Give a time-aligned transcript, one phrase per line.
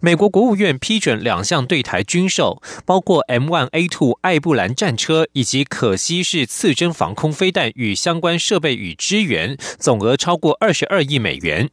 [0.00, 11.70] 美国国务院批准两项对台军售，包括 M1A2 艾布兰战车以及可惜式次针防空飞弹与相关设备与支援，总额超过二十二亿美元。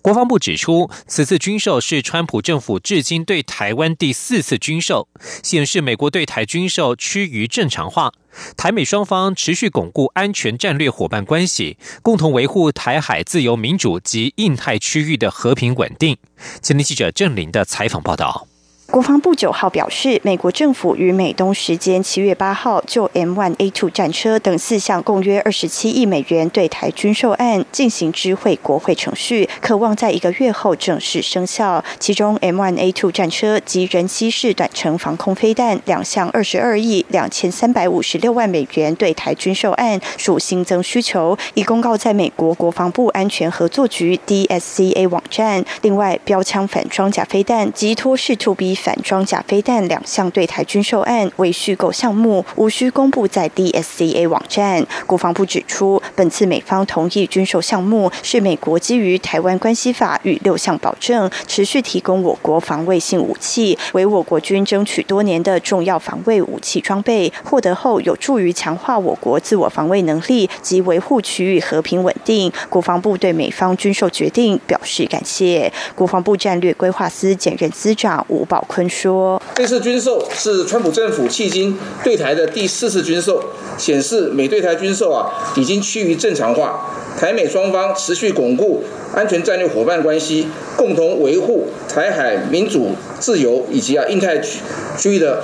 [0.00, 5.08] 国防部指出，此次军售是川普政府至今对台湾第四次军售，
[5.42, 8.12] 显示美国对台军售趋于正常化。
[8.56, 16.16] 台美双方持续巩固安全战略伙伴关系，共同维护台海自由民主及印太区域的和平稳定。
[16.62, 18.48] 前天记者郑林的采访报道。
[18.92, 31.82] 国防部九号表示，美国政府于美东时间七月八号就 M1A2 战车等四项共约二十七亿美元对台军售案进行知会国会程序，渴望在一个月后正式生效。
[31.98, 45.64] 其中 M1A2 战车及人机式短程防空飞弹两项二十二亿两千三百五十六万美元对台军售案属新增需求，已公告在美国国防部安全合作局 DSCA 网站。
[45.80, 54.84] 另外，标枪反装甲飞弹及托式 To B 反装甲飞弹两项对台军售案为虚构项目，无需公布在 DSCA 网站。
[55.06, 67.32] 国防部指出，本次美方同意军售项目是美国基于《台湾关系法》与六项保证，持续提供我国防卫性武器，为我国军争取多年的重要防卫武器装备。
[67.44, 72.52] 获得后有助于强化我国自我防卫能力及维护区域和平稳定。
[72.68, 75.72] 国防部对美方军售决定表示感谢。
[75.94, 78.66] 国防部战略规划司检任司长吴宝。
[78.74, 83.44] 坤说：“这次军售是川普政府迄今对台的第四次军售，
[83.76, 86.88] 显示美对台军售啊已经趋于正常化，
[87.18, 88.82] 台美双方持续巩固
[89.14, 94.60] 安全战略伙伴关系，共同维护台海民主自由以及啊印太区
[94.96, 95.42] 区域的。”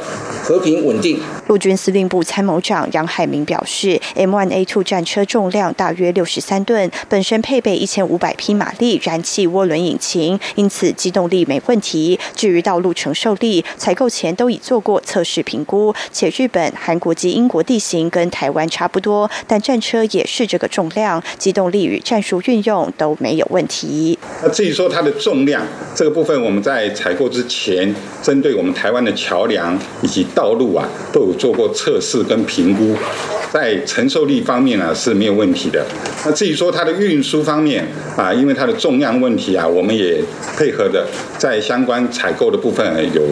[0.49, 1.21] 和平稳定。
[1.49, 12.21] 陆军司令部参谋长杨海明表示，M1A2 战车重量大约六十三吨，本身配备一千五百匹马力燃气涡轮引擎，因此机动力没问题。
[12.37, 24.19] 至于道路承受力，采购前都已做过测试评估，且日本、韩国及英国地形跟台湾差不多，但战车也是这个重量，机动力与战术运用都没有问题。
[24.43, 32.95] 那至于说它的重量这个部分，我们在采购之前，针对我们台湾的桥梁以及道路啊，都有做过测试跟评估，
[33.53, 35.87] 在承受力方面呢是没有问题的。
[36.27, 40.21] 那至于说它的运输方面啊，因为它的重量问题啊，我们也
[40.57, 41.07] 配合的
[41.39, 42.85] 在相关采购的部分
[43.15, 43.23] 有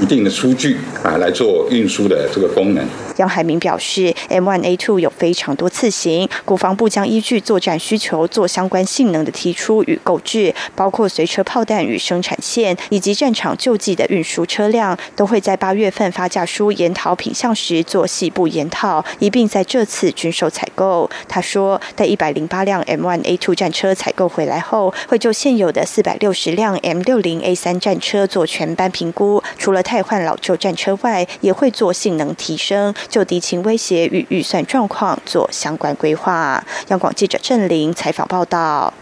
[0.00, 2.84] 一定的数据啊，来做运输的这个功能。
[3.18, 21.10] 杨海明表示，M1A2 有非常多次型，国防部将依据作战需求做相关性能的提出与购置，包括随车炮弹与生产线，以及战场救济的运输车辆，都会在八月份发价书研讨品项时做细部研讨，一并在这次军售采购。
[21.28, 32.94] 他说，待一百零八辆 M1A2 战车采购回来后，会就现有的四百六十辆 M60A3 战车做全班评估，除了汰换老旧战车外，也会做性能提升。
[33.08, 36.64] 就敌情威胁与预算状况做相关规划。
[36.88, 38.92] 央广记者郑玲采访报道。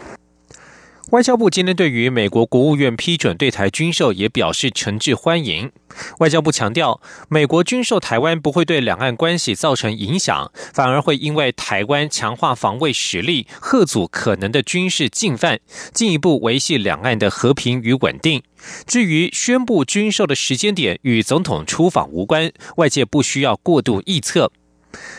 [1.12, 5.70] 外交部今天对于美国国务院批准对台军售也表示诚挚欢迎。
[6.18, 15.60] 外交部强调，美国军售台湾不会对两岸关系造成影响，反而会因为台湾强化防卫实力，贺阻可能的军事进犯，
[15.94, 18.42] 进一步维系两岸的和平与稳定。
[18.84, 24.50] 至于宣布军售的时间点与总统出访无关，外界不需要过度臆测。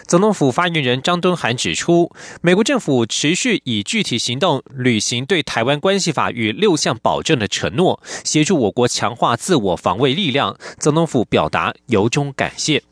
[0.07, 2.11] 总统府发言人张敦涵指出，
[2.41, 10.57] 美国政府持续以具体行动履行对台湾关系法与六项保证的承诺，协助我国强化自我防卫力量。
[10.79, 12.83] 总统府表达由衷感谢。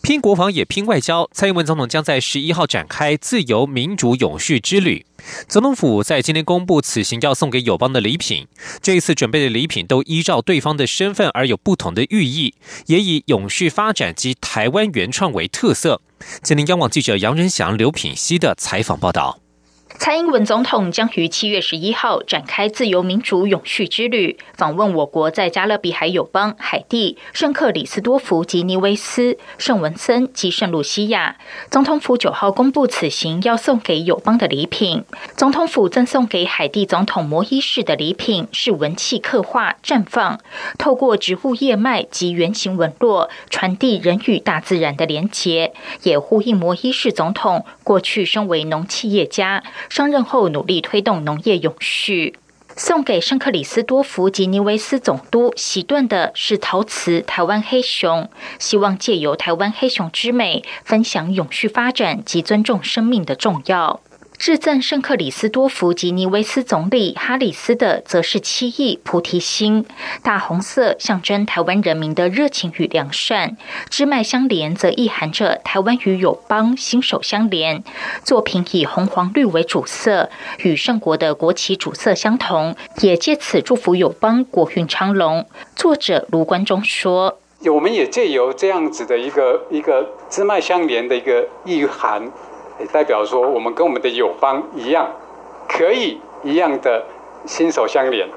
[0.00, 5.07] 拼国防也拼外交，蔡英文总统将在十一号展开自由民主永续之旅。
[5.48, 8.46] 总统府在今天公布此行要送给友邦的礼品，
[8.82, 12.54] 这一次准备的礼品都依照对方的身份而有不同的寓意，
[12.86, 16.00] 也以永续发展及台湾原创为特色。
[16.42, 19.38] 吉林央广记者杨仁祥、刘品熙的采访报道。
[19.98, 31.36] 蔡英文总统将于七月十一号展开自由民主永续之旅，访问我国在加勒比海友邦海地、圣克里斯多福及尼维斯、圣文森及圣露西亚。
[31.68, 35.04] 总统府九号公布此行要送给友邦的礼品。
[35.36, 40.38] 总统府赠送给海地总统摩伊士的礼品是文气刻画绽放，
[40.78, 45.74] 透过植物叶脉及圆形纹络，传递人与大自然的连结，
[46.04, 49.64] 也呼应摩伊士总统过去身为农企业家。
[49.88, 52.38] 上任后努力推动农业永续，
[52.76, 64.00] 送给圣克里斯多福及尼维斯总督喜顿的是陶瓷台湾黑熊，希望借由台湾黑熊之美，分享永续发展及尊重生命的重要。
[64.38, 69.84] 致赠圣克里斯多福及尼维斯总理哈里斯的，则是七亿菩提心，
[70.22, 73.56] 大红色象征台湾人民的热情与良善；
[73.90, 77.82] 枝脉相连，则意含着台湾与友邦心手相连。
[78.22, 85.44] 作品以红黄绿为主色，与圣国的国旗主色相同，也借此祝福友邦国运昌隆。
[85.74, 92.30] 作者卢关中说：“我们也借由这样子的一个一个枝脉相连的一个意涵。”
[92.78, 95.08] 也代表说，我们跟我们的友邦一样，
[95.68, 97.04] 可以一样的
[97.44, 98.28] 心手相连，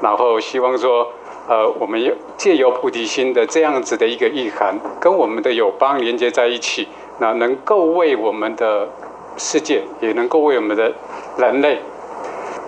[0.00, 1.12] 然后希望说，
[1.48, 6.88] 呃，我们有借由菩提心的这样子的一个意涵，跟我们的友邦连接在一起，
[7.18, 8.88] 那能够为我们的
[9.36, 10.92] 世界，也能够为我们的
[11.36, 11.80] 人类，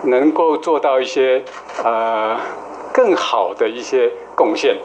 [0.03, 1.43] 能够做到一些
[1.83, 2.37] 呃
[2.93, 4.77] 更好的一些贡献。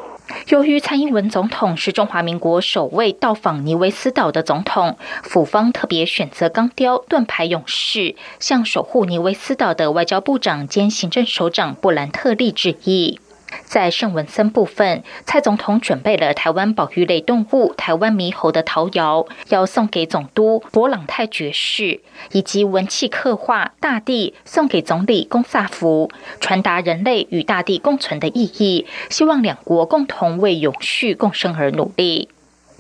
[0.49, 13.21] 由于蔡英文总统是中华民国首位到访尼维斯岛的总统，府方特别选择钢雕盾牌勇士，向守护尼维斯岛的外交部长兼行政首长布兰特利致意。
[13.65, 22.01] 在圣文森部分，蔡总统准备了台湾保育类动物台湾猕猴的陶窑，要送给总督博朗泰爵士，
[22.33, 26.11] 以及文气刻画大地送给总理龚萨福，
[26.41, 32.29] 传达人类与大地共存的意义，希望两国共同为永续共生而努力。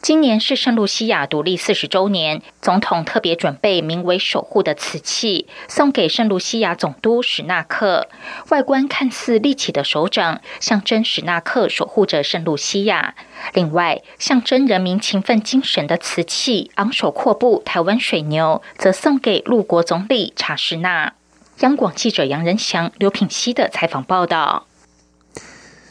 [0.01, 8.09] 今年是圣露西亚独立四十周年，总统特别准备名为“守护”的瓷器，送给圣露西亚总督史纳克。
[8.51, 13.17] 外观看似立起的手掌，象征史纳克守护着圣露西亚。
[13.53, 21.15] 另外，象征人民勤奋精神的瓷器昂首阔步台湾水牛，则送给陆国总理查士纳。
[21.59, 24.68] 央广记者杨仁祥、刘品熙的采访报道。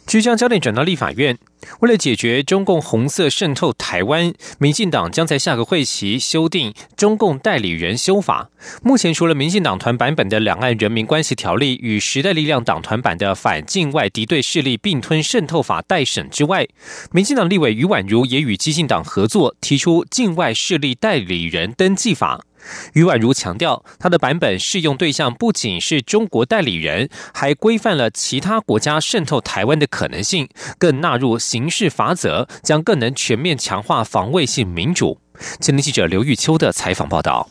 [0.07, 1.37] 即将焦点转到立法院。
[1.81, 8.49] 为了解决中共红色渗透台湾，民进党将在下个会期修订中共代理人修法。
[8.81, 16.65] 目前，除了民进党团版本的《两岸人民关系条例》与时代力量党团版的《反境外敌对势力并吞渗透法》待审之外，
[17.11, 22.45] 民进党立委余婉如也与激进党合作，提出境外势力代理人登记法。
[22.93, 35.19] 余婉如强调，他的版本适用对象不仅是中国代理人，还规范了其他国家渗透台湾的可能性，更纳入刑事法则，将更能全面强化防卫性民主。
[35.59, 37.49] 前天记者刘玉秋的采访报道。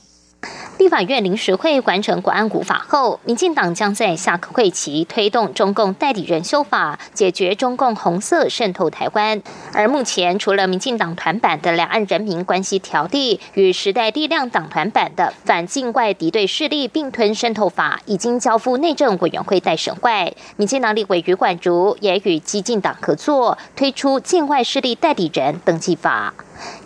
[0.78, 9.40] 立法院临时会完成国安古法后，民进党将在下个会期推动中共代理人修法，解决中共红色渗透台湾。
[9.72, 26.34] 而目前，除了民进党团版的《两岸人民关系条例》与时代力量党团版的《反境外敌对势力并吞渗透法》已经交付内政委员会待审外，民进党立委余冠如也与激进党合作，推出境外势力代理人登记法。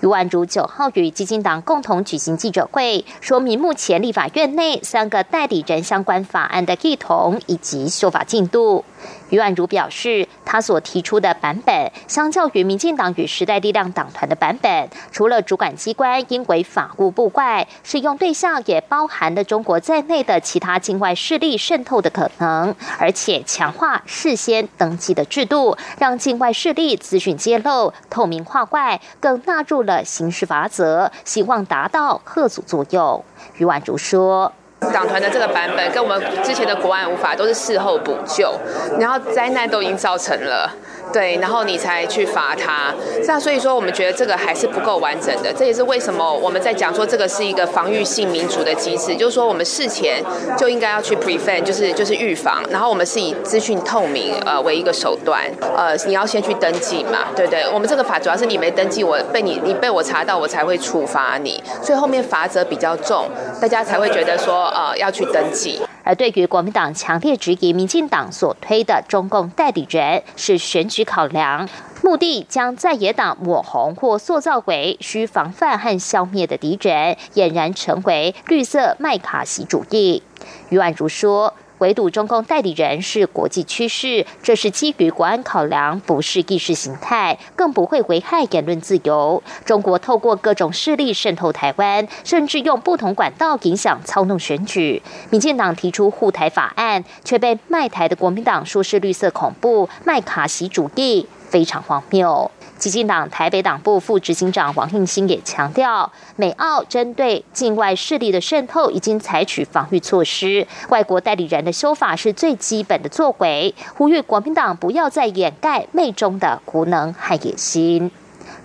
[0.01, 8.85] 余婉如九号与基金党共同举行记者会，说明目前立法院内三个代理人相关法案的异同以及修法进度。
[9.31, 33.25] 余婉如表示，他所提出的版本，相较于民进党与时代力量党团的版本，除了主管机关应为法务部外，适用对象也包含了中国在内的其他境外势力渗透的可能，而且强化事先登记的制度，让境外势力资讯揭露透明化外，更纳入了刑事法则，希望达到贺阻作用。
[33.59, 34.53] 余婉如说。
[34.93, 38.53] 党团的这个版本跟我们之前的国安无法都是事后补救，
[38.99, 40.71] 然后灾难都已经造成了。
[41.13, 45.53] 对，然后你才去罚他，这样所以说我们觉得这个还是不够完整的。
[45.53, 50.23] 这也是为什么我们在讲说这个是一个防御性民主的机制，就是说我们事前
[50.57, 52.63] 就应该要去 prevent，就是就是预防。
[52.71, 55.45] 然后我们是以资讯透明呃为一个手段，
[55.77, 57.65] 呃你要先去登记嘛，对对？
[57.73, 63.29] 我们这个法主要是你没登记，我被你你被我查到，我才会处罚你，所以后面罚则比较重，
[63.61, 65.81] 大家才会觉得说呃要去登记。
[66.11, 71.69] 而对于国民党强烈质疑民进党所推的中共代理人是选举考量，
[72.03, 80.25] 目的将在野党抹红或塑造为需防范和消灭的敌人，俨然成为绿色麦卡锡主义。
[80.71, 81.55] 余婉如说。
[81.81, 89.43] 围堵中共代理人是国际趋势，这是基于国安考量，不是意识形态，更不会危害言论自由。
[89.65, 95.03] 中国透过各种势力渗透台湾，甚至用不同管道影响操弄选举。
[95.31, 102.51] 民进党提出护台法案，却被卖台的国民党说是绿色恐怖、麦卡锡主义，非常荒谬。
[102.81, 118.11] 激进党台北党部副执行长王应兴也强调，美澳针对境外势力的渗透已经采取防御措施，外国代理人的修法是最基本的作为，呼吁国民党不要再掩盖媚中的无能和野心。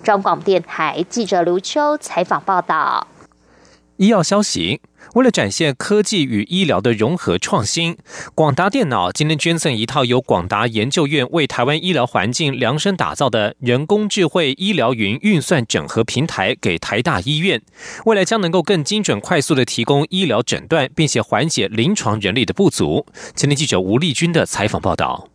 [0.02, 3.06] 中广电台记者刘秋采访报道。
[3.96, 4.80] 医药消息。
[5.14, 7.96] 为了展现科技与医疗的融合创新，
[8.34, 17.62] 广达电脑今天捐赠一套由广达研究院为台湾医疗环境量身打造的人工智慧医疗云运算整合平台给台大医院，
[18.04, 23.06] 未来将能够更精准、快速的提供医疗诊断，并且缓解临床人力的不足。
[23.36, 25.28] 前天记者吴丽君的采访报道。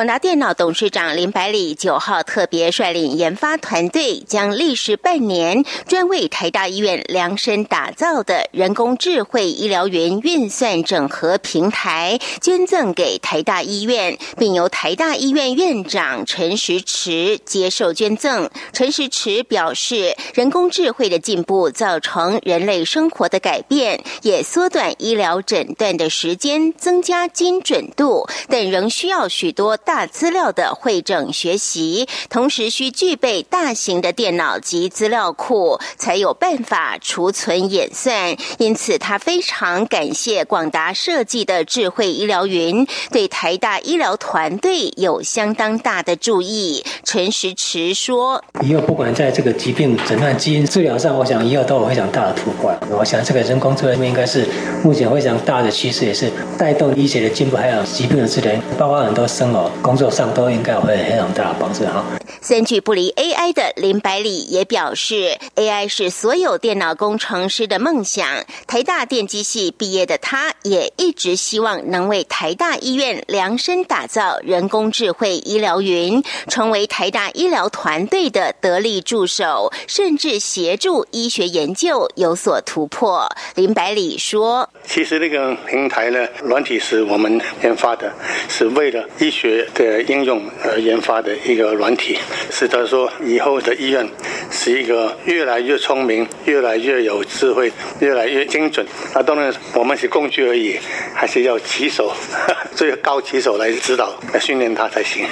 [0.00, 18.48] 广达电脑董事长林百里九号特别率领研发团队，将历时半年专为台大医院量身打造的人工智慧医疗云运算整合平台捐赠给台大医院，并由台大医院院长陈时池接受捐赠。
[18.72, 29.76] 陈时池表示，人工智慧的进步造成人类生活的改变，也缩短医疗诊断的时间，增加精准度，但仍需要许多。
[29.90, 38.36] 大资料的会诊学习，同时需具备大型的电脑及资料库，才有办法储存演算。
[38.58, 46.84] 因此，他非常感谢广达设计的智慧医疗云，对台大医疗团队有相当大的注意。
[47.02, 52.72] 陈时池说：“以后不管在这个疾病诊断、基因治疗上，我想以后都有非常大的突破。
[52.96, 54.46] 我想这个人工智能应该是
[54.84, 62.04] 目前非常大的趋势，也是带动医学的进步，还有疾病的治疗，包括很多生老。”工作上都应该会非常大的帮助哈。
[62.40, 68.26] 三句不离 AI 的林百里也表示，AI 是所有电脑工程师的梦想。
[68.66, 83.28] 台大电机系毕业的他，也一直希望能为台大医院量身打造人工智慧医疗云，成为台大医疗团队的得力助手，甚至协助医学研究有所突破。
[83.54, 88.12] 林百里说：“其实那个平台呢，软体是我们研发的，
[88.48, 92.18] 是为了医学。”的应用而研发的一个软体，
[92.50, 94.08] 使得说以后的医院
[94.50, 98.86] 是一个越来越聪明、越来越有智慧、越来越精准。
[99.14, 100.78] 那当然，我们是工具而已，
[101.14, 102.12] 还是要骑手，
[102.74, 105.24] 最高骑手来指导、来训练它才行。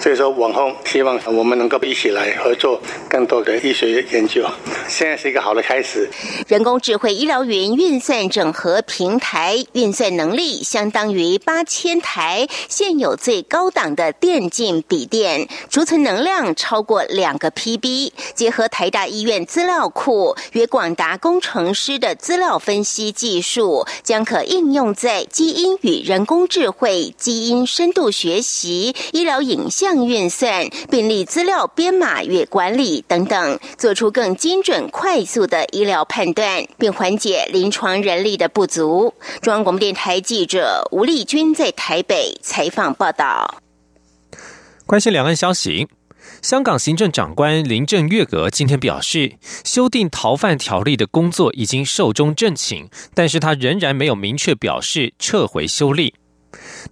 [0.00, 4.46] 所以说，往后希望我们能够一起来合作更多的医学研究。
[4.88, 6.08] 现在是一个好的开始。
[6.48, 13.65] 人工智慧医疗云运算整合平台运算能力相当于八千台现有最高。
[13.66, 39.12] 高档的电竞笔电储存能量超过两个 PB，结合台大医院资料库与广达工程师的资料分析技术，将可应用在基因与人工智慧、基因深度学习、医疗影像运算、病例资料编码与管理等等，做出更精准、快速的医疗判断，并缓解临床人力的不足。
[39.42, 43.55] 中央广播电台记者吴丽君在台北采访报道。
[44.86, 45.88] 关心两岸消息，
[46.42, 56.14] 香港行政长官林郑月娥今天表示，修订逃犯条例的工作已经寿终正寝，但是他仍然没有明确表示撤回修例。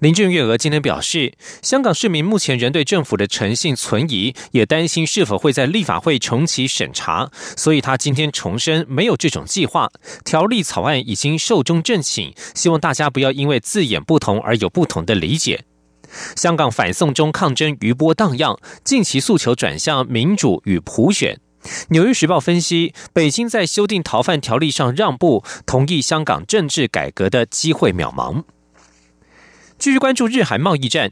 [0.00, 9.88] 林郑月娥今天表示，香港市民目前仍对政府的诚信存疑，也担心是否会在立法会重启审查，所以他今天重申没有这种计划。
[10.24, 15.62] 条例草案已经寿终正寝，希望大家不要因为字眼不同而有不同的理解。
[16.36, 21.38] 香港反送中抗争余波荡漾，近期诉求转向民主与普选。
[21.88, 28.42] 纽约时报分析，北京在修订逃犯条例上让步，同意香港政治改革的机会渺茫。
[29.78, 31.10] 继续关注日韩贸易战，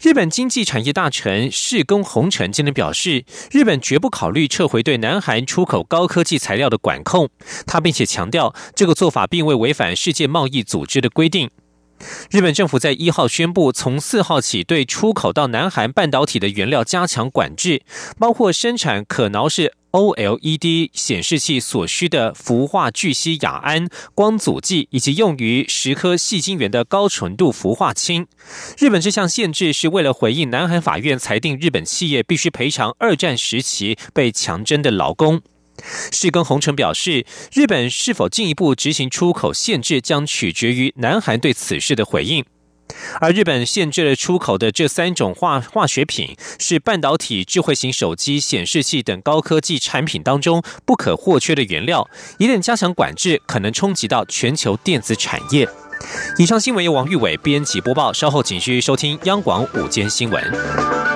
[0.00, 7.28] 日本经济产业大臣世宫宏成今天表示，日本绝不考虑撤回对南韩出口高科技材料的管控。
[7.66, 11.50] 他并且强调，这个做法并未违反世界贸易组织的规定。
[12.30, 17.82] 日本政府在一号宣布，从四号起对出口到南韩半导体的原料加强管制，
[18.18, 28.26] 包括生产可挠式 OLED 显示器所需的氟化聚烯亚胺光阻剂，以及用于蚀刻细晶圆的高纯度氟化氢。
[28.78, 35.40] 日本这项限制是为了回应南韩法院裁定日本企业必须赔偿二战时期被强征的劳工。
[36.12, 42.44] 世耕宏成表示，日本是否进一步执行出口限制，将取决于南韩对此事的回应。
[43.20, 52.08] 而日本限制了出口的这三种化化学品，是半导体、智慧型手机、显示器等高科技产品当中不可或缺的原料。
[52.38, 55.68] 一旦加强管制，可能冲击到全球电子产业。
[56.38, 61.15] 以上新闻由王玉伟编辑播报，稍后请继续收听央广午间新闻。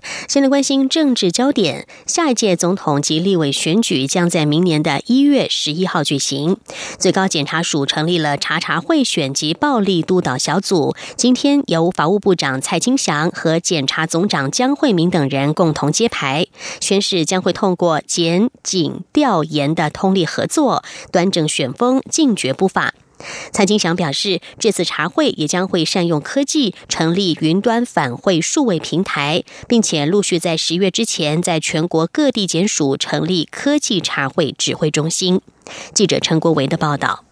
[0.31, 6.55] 现在关心政治焦点，下一届总统及立委选举将在明年的一月十一号举行。
[6.97, 16.47] 最高检察署成立了查查会选及暴力督导小组，今天由法务部长蔡金祥和检察总长江惠民等人共同揭牌，
[16.79, 22.93] 宣誓将会通过检警调研的通力合作，端正选风，禁绝不法。
[23.51, 35.41] 蔡金祥表示，这次茶会也将会善用科技，成立云端反会数位平台，并且陆续在十月之前，在全国各地检署成立科技茶会指挥中心。
[35.93, 37.25] 记者陈国维的报道。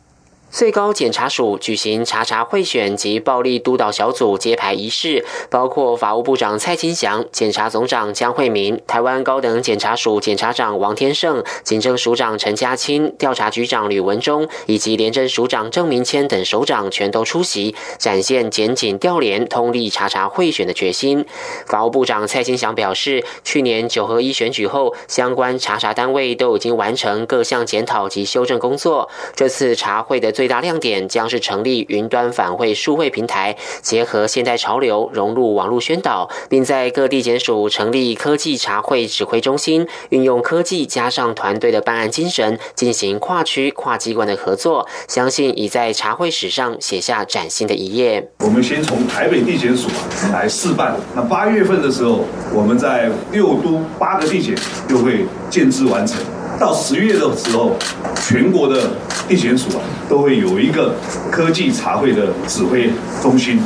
[0.52, 21.24] 最高检察署举行查查贿选及暴力督导小组揭牌仪式，包括法务部长蔡金祥、检察总长江惠民、台湾高等检察署检察长王天胜、警政署长陈家清、调查局长吕文忠以及廉政署长郑明谦等首长全都出席，展现检警调联通力查查贿选的决心。
[21.68, 30.34] 法务部长蔡金祥表示，去年九合一选举后，相关查查单位都已经完成各项检讨及修正工作，这次查会的。
[30.40, 48.26] 最大亮点将是成立云端反会数会平台，结合现代潮流，融入网络宣导，并在各地检署成立科技查会指挥中心，运用科技加上团队的办案精神，进行跨区跨机关的合作，相信已在查会史上写下崭新的一页。
[48.40, 49.90] 我们先从台北地检署
[50.32, 52.22] 来试办，那八月份的时候，
[52.54, 54.56] 我们在六都八个地检
[54.88, 56.18] 就会建制完成。
[56.58, 57.74] 到十月的时候，
[58.16, 58.92] 全国的
[59.28, 60.96] 地检署啊，都会有一个
[61.30, 62.90] 科技茶会的指挥
[63.22, 63.60] 中心。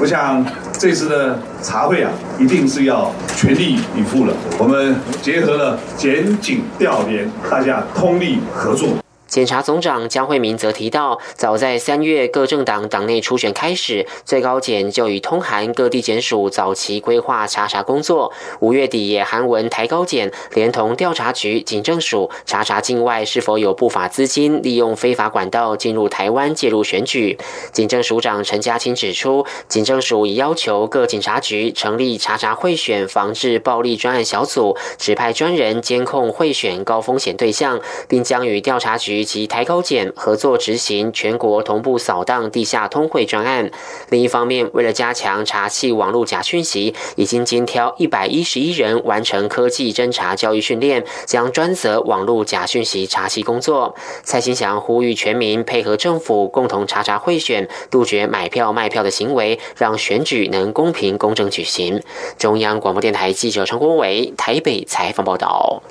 [0.00, 0.44] 我想
[0.78, 4.34] 这次的茶会啊，一定是要全力以赴了。
[4.58, 8.88] 我们结合了检警调联，大家通力合作。
[9.30, 18.32] 检察总长江惠民则提到，早在三月各政党党内初选开始，最高检就已通函各地检署早期规划查查工作。
[18.58, 27.38] 五月底也函文台高检，连同调查局、警政署查查境外是否有不法资金利用非法管道进入台湾介入选举。
[27.70, 39.19] 警政署长陈家清指出，警政署已要求各警察局成立查查贿选防治暴力专案小组，指派专人监控贿选高风险对象，并将与调查局。
[39.24, 43.70] 及台高检合作执行全国同步扫荡地下通汇专案。
[44.08, 53.94] 另一方面，为了加强查缉网络假讯息，已经精挑一百一十一人完成科技侦查教育训练，将专责网络假讯息查缉工作。
[54.22, 62.02] 蔡新祥呼吁全民配合政府，共同查查贿选，杜绝买票卖票的行为，让选举能公平公正举行。
[62.38, 65.82] 中央广播电台记者陈国伟台北采访报道。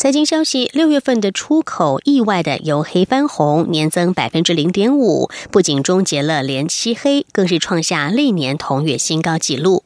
[0.00, 9.84] 财经消息：六月份的出口意外的由黑翻红，年增百分之零点五，不仅终结了连七黑，更是创下历年同月新高纪录。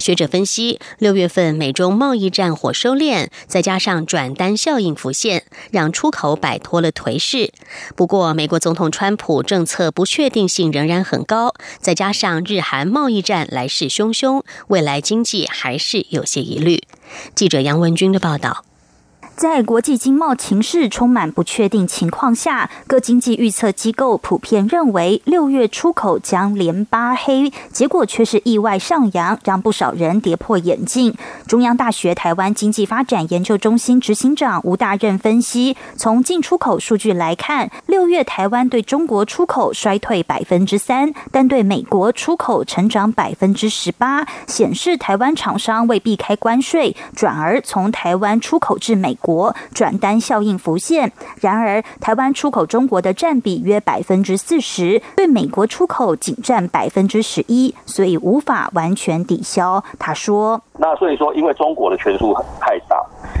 [0.00, 7.52] 学者分析，六月份美中贸易战火收敛，再加上转单效应浮现，让出口摆脱了颓势。
[7.94, 16.82] 不过，美国总统川普政策不确定性仍然很高，再加上日韩贸易战来势汹汹，未来经济还是有些疑虑。
[17.36, 18.64] 记者杨文军的报道。
[19.34, 31.16] 在国际经贸情势充满不确定情况下，各经济预测机构普遍认为六月出口将连八黑，结果却是意外上扬，让不少人跌破眼镜。
[31.48, 49.18] 中央大学台湾经济发展研究中心执行长吴大任分析，从进出口数据来看，六月台湾对中国出口衰退百分之三，但对美国出口成长百分之十八，显示台湾厂商为避开关税，转而从台湾出口至美。
[49.22, 59.82] 国转单效应浮现，然而台湾出口中国的占比约百分之四十，对美国出口仅占百分之十一，所以无法完全抵消。
[59.98, 62.96] 他说：“那所以说，因为中国的权数太大，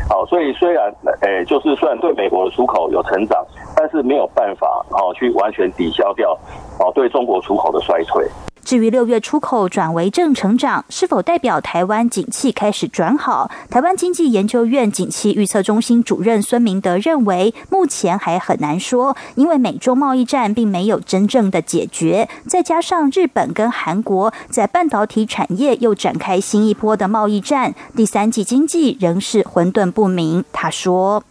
[0.08, 3.44] 好，所以虽然诶，就是虽然对美国的出口有成长，
[3.76, 6.38] 但是没有办法哦去完全抵消掉
[6.78, 8.24] 哦对中国出口的衰退。”
[8.72, 13.50] 至于六月出口转为正成长，是否代表台湾景气开始转好？
[13.68, 30.42] 台湾经济研究院景气预测中心主任孙明德认为，目前还很难说，因为美中贸易战并没有真正的解决，再加上日本跟韩国在半导体产业又展开新一波的贸易战，第三季经济仍是混沌不明。
[30.50, 31.22] 他说：“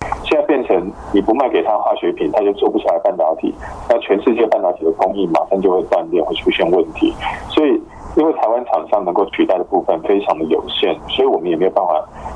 [0.71, 3.53] 成你不卖给他化学品，他就做不出来半导体，
[3.89, 7.13] 那全世界半导体的供应马上就会断裂，会出现问题。”
[7.49, 7.81] 所以，
[8.15, 11.93] 因为台湾厂商能够取代的部分非常的有限，所以我们也没有办法，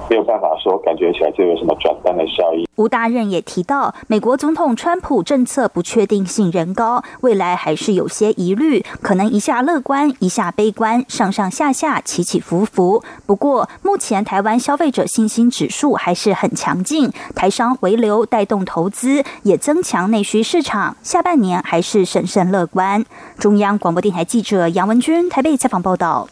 [0.09, 2.65] 没有办法说感觉起来这有什么转单的效益。
[2.75, 13.03] 吴大任也提到，美国总统川普政策不确定性仍高，未来还是有些疑虑，可能一下乐观，一下悲观，上上下下起起伏伏。
[13.25, 23.05] 不过，目前台湾消费者信心指数还是很强劲，台商回流带动投资，也增强内需市场，下半年还是审慎乐观。
[23.37, 26.29] 中央广播电台记者杨文君台北采访报道。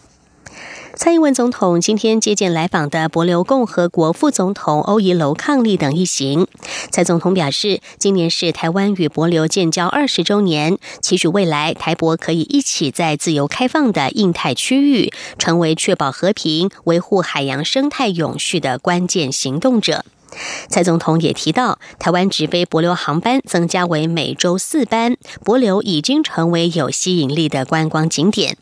[0.94, 6.46] 蔡英文总统今天接见来访的博流共和国副总统欧怡楼伉俪等一行。
[6.92, 20.06] 蔡总统表示，今年是台湾与博流建交二十周年，期许未来台博可以一起在自由开放的印太区域，成为确保和平、维护海洋生态永续的关键行动者。
[20.70, 28.56] 蔡总统也提到，台湾直飞博流航班增加为每周四班，博流已经成为有吸引力的观光景点。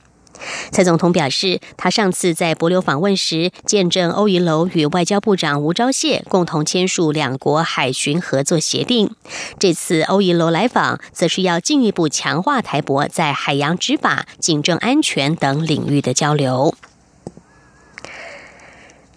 [0.71, 9.11] 蔡总统表示，他上次在博流访问时，见证欧怡楼与外交部长吴钊燮共同签署两国海巡合作协定。
[9.59, 16.73] 这次欧怡楼来访，则是要进一步强化台博在海洋执法、警政安全等领域的交流。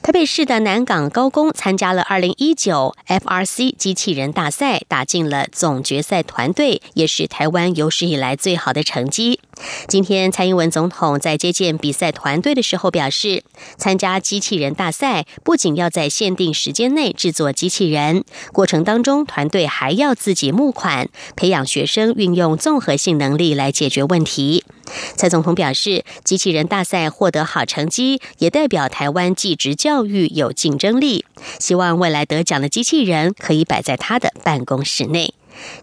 [0.02, 9.40] 台北市的南港高工参加了二零一九 FRC 机器人大赛，打进了总决赛团队，也是台湾有史以来最好的成绩。
[9.88, 13.42] 今天，蔡英文总统在接见比赛团队的时候表示，
[13.76, 24.64] 参加机器人大赛不仅要在限定时间内制作机器人，过程当中团队还要自己募款，培养学生运用综合性能力来解决问题。
[25.16, 31.24] 蔡总统表示，机器人大赛获得好成绩，也代表台湾技职教育有竞争力。
[31.58, 35.34] 希望未来得奖的机器人可以摆在他的办公室内。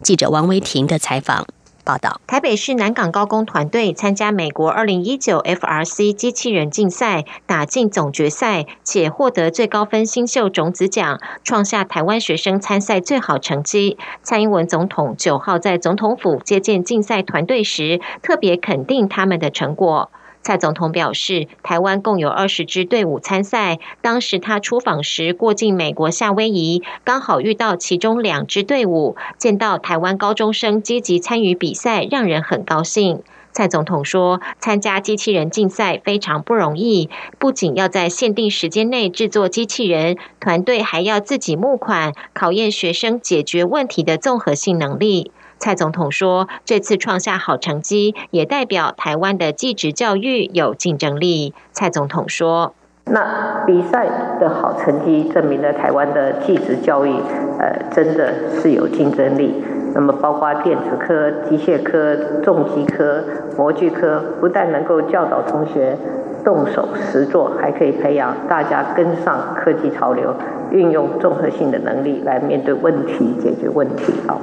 [0.04, 1.48] 记者王维婷的采访。
[1.84, 13.98] 报道：台北市南港高工团队参加美国二零一九 FRC 机器人竞赛，打进总决赛，且获得最高分新秀种子奖，创下台湾学生参赛最好成绩。
[14.24, 20.12] 蔡英文总统九号在总统府接见竞赛团队时，特别肯定他们的成果。
[20.44, 23.80] 蔡总统表示，台湾共有二十支队伍参赛。
[24.02, 33.22] 当时他出访时过境美国夏威夷，刚好遇到其中两支队伍，见到台湾高中生积极参与比赛，让人很高兴。
[33.54, 45.32] 蔡总统说，参加机器人竞赛非常不容易，不仅要在限定时间内制作机器人，团队还要自己募款，考验学生解决问题的综合性能力。
[45.62, 52.74] 蔡总统说：“这次创下好成绩，也代表台湾的技职教育有竞争力。”蔡总统说
[53.06, 54.08] ：“那比赛
[54.40, 57.14] 的好成绩证明了台湾的技职教育，
[57.60, 59.54] 呃，真的是有竞争力。
[59.94, 63.24] 那么，包括电子科、机械科、重机科、
[63.56, 65.96] 模具科，不但能够教导同学
[66.44, 70.34] 动手实做，还可以培养大家跟上科技潮流，
[70.72, 74.42] 运用综合性的能力来面对问题、解决问题。”啊。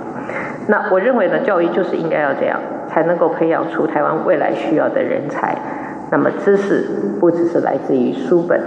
[0.70, 5.57] 那我认为呢，教育就是应该要这样，才能够培养出台湾未来需要的人才。
[6.11, 6.87] 那么知识
[7.18, 8.61] 不只是来自于书本，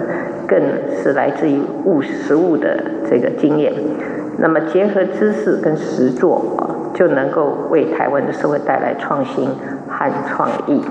[0.47, 0.59] 更
[1.01, 2.75] 是来自于物实物的
[3.07, 3.71] 这个经验。
[4.39, 9.47] 那么结合知识跟实作啊，就能够为台湾的社会带来创新
[9.87, 10.81] 和创意。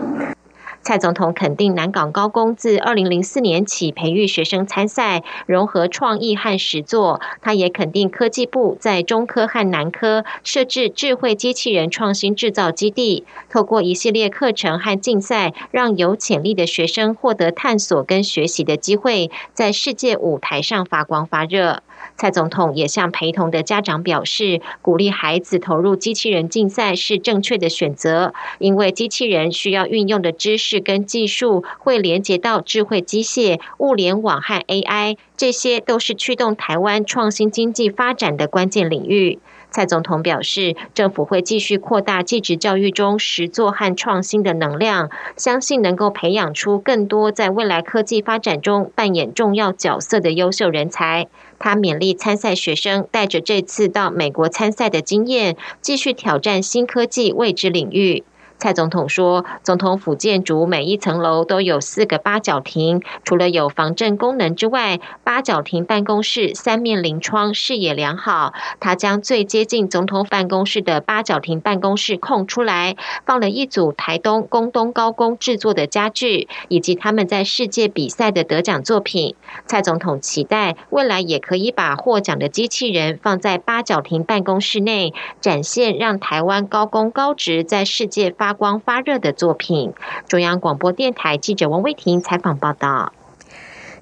[0.82, 7.20] 蔡总统肯定南港高工自二零零四年起培育学生参赛，融合创意和实作。
[7.42, 21.82] 他也肯定科技部在中科和南科设置智慧机器人创新制造基地，透过一系列课程和竞赛，让有潜力的学生获得探索跟学习的机会，在世界舞台上发光发热。
[22.20, 39.38] 蔡总统也向陪同的家长表示，鼓励孩子投入机器人竞赛是正确的选择，因为机器人需要运用的知识跟技术会连接到智慧机械、物联网和 AI，这些都是驱动台湾创新经济发展的关键领域。
[39.70, 51.28] 蔡总统表示，政府会继续扩大技职教育中实作和创新的能量，相信能够培养出更多在未来科技发展中扮演重要角色的优秀人才。
[51.58, 58.24] 他勉励参赛学生带着这次到美国参赛的经验，继续挑战新科技未知领域。
[58.60, 68.52] 蔡总统说，总统府建筑每一层楼都有四个八角亭，除了有防震功能之外，八角亭办公室三面临窗，视野良好。
[68.78, 79.34] 他将最接近总统办公室的八角亭办公室空出来，放了一组台东宫东高工制作的家具，以及他们在世界比赛的得奖作品。
[79.64, 88.49] 蔡总统期待未来也可以把获奖的机器人放在八角亭办公室内，展现让台湾高工高职在世界发。
[88.50, 89.92] 发光发热的作品。
[90.26, 93.12] 中央广播电台记者王威婷采访报道。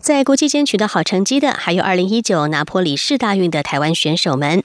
[0.00, 4.62] 在国际间取得好成绩的，还有二零一九拿坡里世大运的台湾选手们。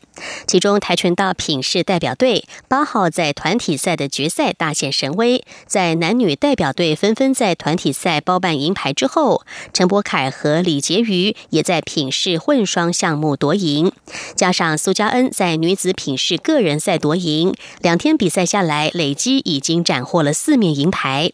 [0.48, 9.44] 其中跆拳道品势代表队八号在团体赛的决赛大显神威，在男女代表队纷纷在团体赛包办银牌之后，
[9.74, 13.92] 陈柏凯和李婕妤也在品势混双项目夺银，
[14.36, 21.32] 加上苏嘉恩在女子品势个人赛夺银，两天比赛下来，累积已经斩获了四面银牌。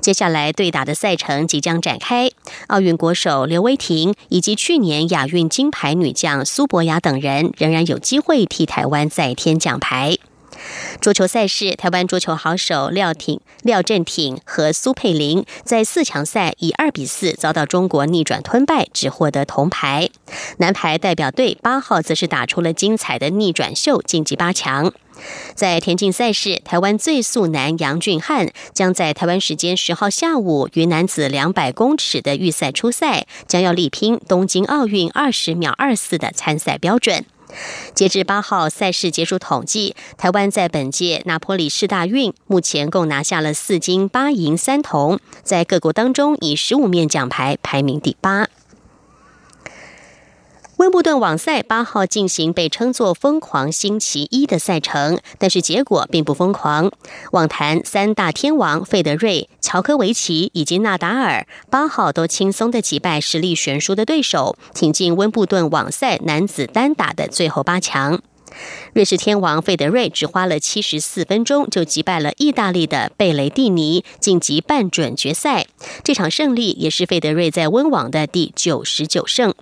[0.00, 2.30] 接下来对打的赛程即将展开，
[2.68, 10.16] 奥运国手刘威婷以及去年亚运金牌女将苏博雅等人仍然有机会替台湾再添奖牌。
[11.02, 20.08] 桌球赛事，台湾桌球好手廖挺、廖振挺和苏佩玲在四强赛以二比四遭到中国逆转吞败，只获得铜牌。
[20.56, 24.92] 男排代表队八号则是打出了精彩的逆转秀，晋级八强。
[25.54, 37.24] 在田径赛事，台湾最速男杨俊翰将在台湾时间十号下午于男子两百公尺的预赛初赛，将要力拼东京奥运二十秒二四的参赛标准。
[37.94, 48.48] 截至八号赛事结束统计，台湾在本届拿坡里市大运目前共拿下了四金八银三铜，在各国当中以十五面奖牌排名第八。
[50.76, 56.92] 温布顿网赛八号进行被称作“疯狂星期一”的赛程，但是结果并不疯狂。
[57.32, 68.20] 网坛三大天王费德瑞、乔科维奇以及纳达尔八号都轻松的击败实力悬殊的对手，挺进温布顿网赛男子单打的最后八强。
[68.92, 75.66] 瑞士天王费德瑞只花了七十四分钟就击败了意大利的贝雷蒂尼，晋级半准决赛。
[76.04, 79.54] 这场胜利也是费德瑞在温网的第九十九胜。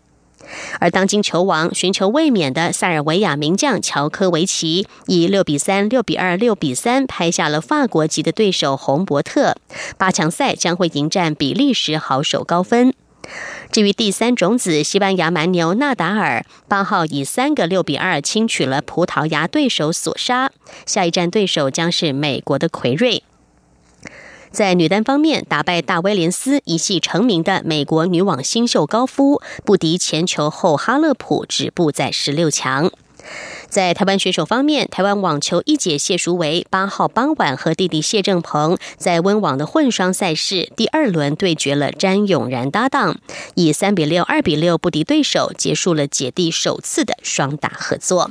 [0.81, 9.57] 而当今球王、寻求卫冕的塞尔维亚名将乔科维奇，以六比三、六比二、六比三拍下了法国籍的对手洪伯特。
[9.97, 12.95] 八强赛将会迎战比利时好手高分。
[13.73, 20.51] 至于第三种子西班牙蛮牛纳达尔，八号以三个六比二轻取了葡萄牙对手索沙。
[20.85, 23.23] 下一站对手将是美国的奎瑞。
[24.55, 32.93] 在女单方面，打败大威廉斯一系成名的美国女网新秀高夫，不敌前球后哈勒普，止步在十六强。
[33.69, 43.19] 在台湾选手方面，台湾网球一姐谢淑薇八号傍晚和弟弟谢正鹏在温网的混双赛事第二轮对决了詹永然搭档，
[43.57, 48.31] 以三比六、二比六不敌对手，结束了姐弟首次的双打合作。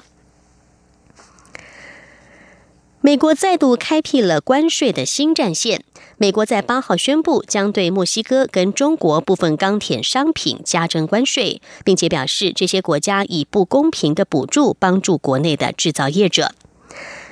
[3.06, 5.84] 美国再度开辟了关税的新战线。
[6.16, 16.54] 美国在八号宣布，将对墨西哥跟中国部分钢铁商品加征关税，并且表示这些国家以不公平的补助帮助国内的制造业者。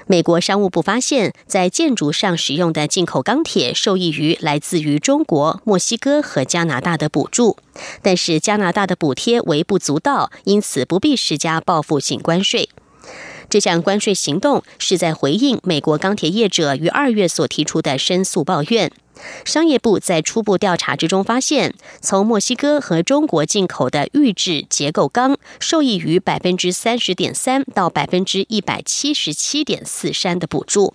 [0.08, 7.56] 美国商务部发现，在建筑上使用的进口钢铁受益于来自于中国、墨西哥和加拿大的补助，
[8.02, 12.68] 但是加拿大的补贴微不足道，因此不必施加报复性关税。
[13.52, 18.90] 这项关税行动是在回应美国钢铁业者于二月所提出的申诉抱怨。
[19.44, 30.94] 商业部在初步调查之中发现，从墨西哥和中国进口的预制结构钢受益于百分之三十点三到百分之一百七十七点四三的补助。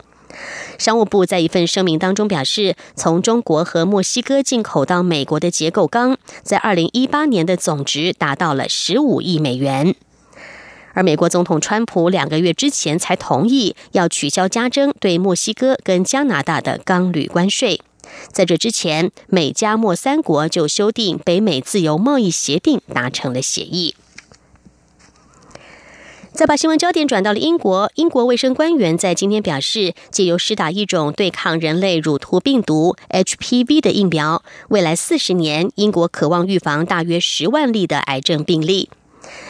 [0.79, 9.95] 商务部在一份声明当中表示，从中国和墨西哥进口到美国的结构钢，在二零一八年的总值达到了十五亿美元。
[10.96, 17.82] 而美国总统川普两个月之前才同意要取消加征对墨西哥跟加拿大的钢铝关税。
[18.32, 23.94] 在这之前，美加墨三国就修订北美自由贸易协定达成了协议。
[26.32, 38.88] 再把新闻焦点转到了英国，英国卫生官员在今天表示，借由施打一种对抗人类乳突病毒 HPV 的疫苗，未来四十年，英国渴望预防大约十万例的癌症病例。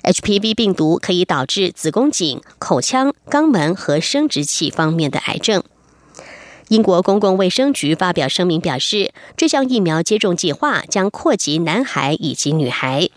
[0.02, 5.62] HPV 病毒可以导致子宫颈、口腔、肛门和生殖器方面的癌症。
[6.68, 13.08] 英国公共卫生局发表声明表示，这项疫苗接种计划将扩及男孩以及女孩。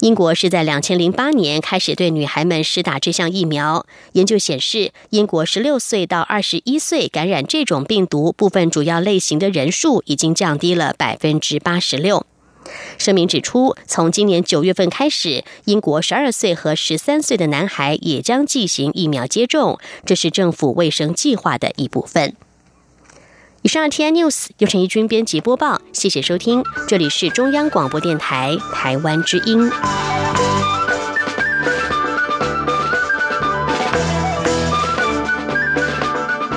[0.00, 3.86] 英国是在两千零八年开始对女孩们施打这项疫苗。
[4.12, 12.26] 研究显示，英国十六岁到二十一岁感染这种病毒部分主要类型的人数已经降低了百分之八十六。
[12.98, 22.34] 声明指出，从今年九月份开始，英国十二岁和十三岁的男孩也将进行疫苗接种，这是政府卫生计划的一部分。
[23.62, 29.70] 以上，T I News 由陈怡君编辑播报，谢谢收听，这里是中央广播电台台湾之音。